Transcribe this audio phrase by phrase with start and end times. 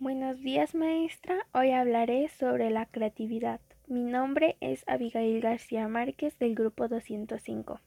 [0.00, 3.60] Buenos días maestra, hoy hablaré sobre la creatividad.
[3.86, 7.82] Mi nombre es Abigail García Márquez del grupo 205.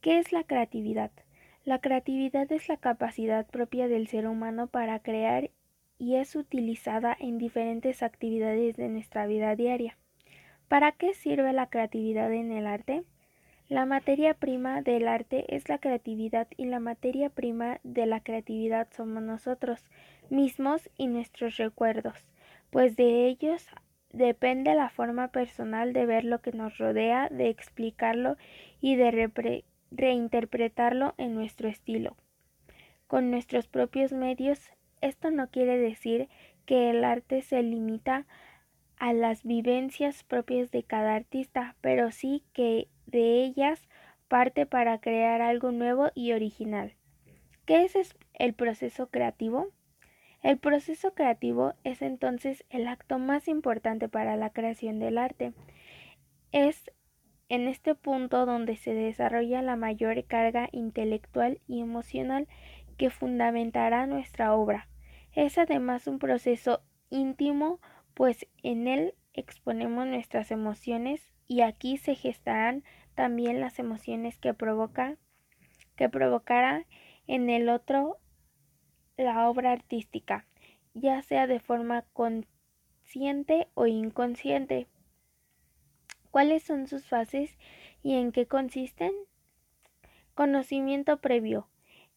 [0.00, 1.10] ¿Qué es la creatividad?
[1.64, 5.50] La creatividad es la capacidad propia del ser humano para crear
[5.98, 9.98] y es utilizada en diferentes actividades de nuestra vida diaria.
[10.68, 13.02] ¿Para qué sirve la creatividad en el arte?
[13.68, 18.86] La materia prima del arte es la creatividad y la materia prima de la creatividad
[18.92, 19.84] somos nosotros
[20.30, 22.30] mismos y nuestros recuerdos,
[22.70, 23.66] pues de ellos
[24.12, 28.36] depende la forma personal de ver lo que nos rodea, de explicarlo
[28.80, 29.32] y de
[29.90, 32.16] reinterpretarlo en nuestro estilo.
[33.08, 36.28] Con nuestros propios medios, esto no quiere decir
[36.66, 38.26] que el arte se limita
[38.96, 43.88] a las vivencias propias de cada artista, pero sí que de ellas
[44.28, 46.94] parte para crear algo nuevo y original.
[47.64, 49.68] ¿Qué es el proceso creativo?
[50.42, 55.52] El proceso creativo es entonces el acto más importante para la creación del arte.
[56.52, 56.90] Es
[57.48, 62.48] en este punto donde se desarrolla la mayor carga intelectual y emocional
[62.96, 64.88] que fundamentará nuestra obra.
[65.32, 67.80] Es además un proceso íntimo,
[68.14, 75.16] pues en él exponemos nuestras emociones y aquí se gestarán también las emociones que provoca
[75.96, 76.84] que provocará
[77.26, 78.18] en el otro
[79.16, 80.46] la obra artística,
[80.94, 84.86] ya sea de forma consciente o inconsciente.
[86.30, 87.56] ¿Cuáles son sus fases
[88.02, 89.12] y en qué consisten?
[90.34, 91.66] Conocimiento previo.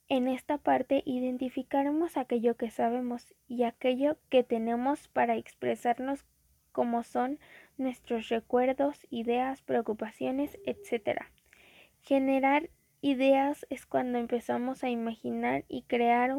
[0.09, 6.25] En esta parte identificaremos aquello que sabemos y aquello que tenemos para expresarnos
[6.71, 7.39] como son
[7.77, 11.21] nuestros recuerdos, ideas, preocupaciones, etc.
[12.01, 12.69] Generar
[13.01, 16.35] ideas es cuando empezamos a imaginar y crear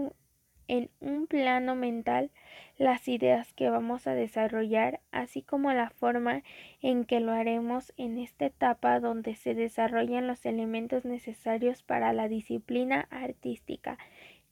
[0.69, 2.31] en un plano mental
[2.78, 6.42] las ideas que vamos a desarrollar, así como la forma
[6.81, 12.28] en que lo haremos en esta etapa donde se desarrollan los elementos necesarios para la
[12.28, 13.99] disciplina artística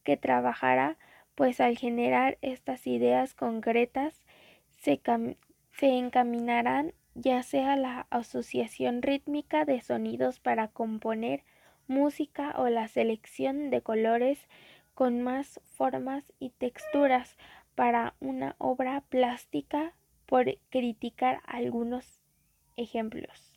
[0.02, 0.98] que trabajará,
[1.36, 4.24] pues al generar estas ideas concretas
[4.80, 5.00] se,
[5.78, 11.44] se encaminarán ya sea la asociación rítmica de sonidos para componer
[11.86, 14.40] música o la selección de colores
[14.94, 17.36] con más formas y texturas
[17.76, 19.94] para una obra plástica
[20.26, 22.20] por criticar algunos
[22.76, 23.52] ejemplos.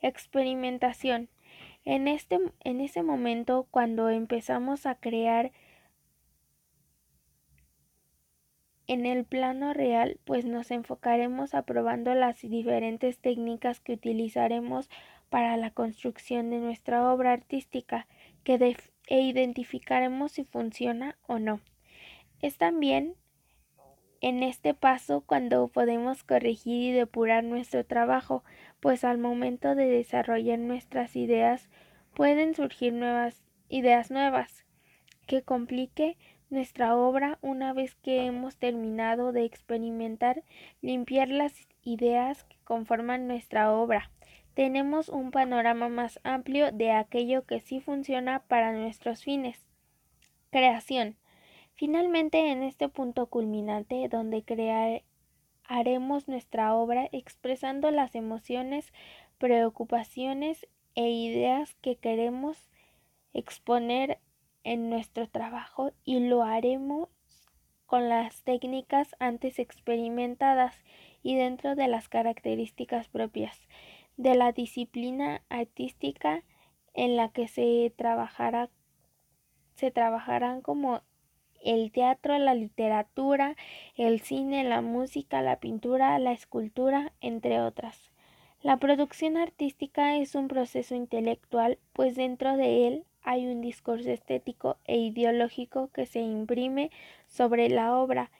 [0.00, 1.28] Experimentación.
[1.84, 5.52] En, este, en ese momento, cuando empezamos a crear
[8.90, 14.90] En el plano real, pues nos enfocaremos aprobando las diferentes técnicas que utilizaremos
[15.28, 18.08] para la construcción de nuestra obra artística,
[18.42, 21.60] que e identificaremos si funciona o no.
[22.42, 23.14] Es también
[24.20, 28.42] en este paso cuando podemos corregir y depurar nuestro trabajo,
[28.80, 31.68] pues al momento de desarrollar nuestras ideas
[32.12, 34.64] pueden surgir nuevas ideas nuevas
[35.28, 36.18] que complique
[36.50, 40.42] nuestra obra una vez que hemos terminado de experimentar,
[40.82, 44.10] limpiar las ideas que conforman nuestra obra.
[44.54, 49.64] Tenemos un panorama más amplio de aquello que sí funciona para nuestros fines.
[50.50, 51.16] Creación.
[51.74, 58.92] Finalmente, en este punto culminante, donde crearemos nuestra obra expresando las emociones,
[59.38, 62.68] preocupaciones e ideas que queremos
[63.32, 64.18] exponer
[64.64, 67.08] en nuestro trabajo y lo haremos
[67.86, 70.74] con las técnicas antes experimentadas
[71.22, 73.60] y dentro de las características propias
[74.16, 76.44] de la disciplina artística
[76.94, 78.70] en la que se trabajará
[79.74, 81.02] se trabajarán como
[81.62, 83.56] el teatro, la literatura,
[83.96, 88.12] el cine, la música, la pintura, la escultura, entre otras.
[88.62, 94.76] La producción artística es un proceso intelectual, pues dentro de él hay un discurso estético
[94.84, 96.90] e ideológico que se imprime
[97.26, 98.30] sobre la obra.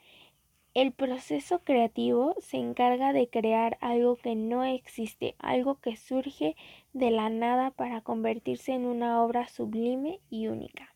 [0.73, 6.55] El proceso creativo se encarga de crear algo que no existe, algo que surge
[6.93, 10.90] de la nada para convertirse en una obra sublime y única.